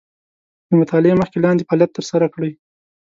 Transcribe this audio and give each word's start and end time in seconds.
د 0.67 0.69
مطالعې 0.81 1.13
مخکې 1.21 1.37
لاندې 1.45 1.65
فعالیت 1.67 1.91
تر 1.97 2.03
سره 2.11 2.25
کړئ. 2.33 2.51